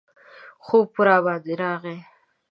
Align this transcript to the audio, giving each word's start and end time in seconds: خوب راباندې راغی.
خوب 0.65 0.89
راباندې 1.07 1.53
راغی. 1.61 1.97